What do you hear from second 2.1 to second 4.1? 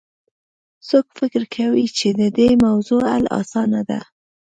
د دې موضوع حل اسانه ده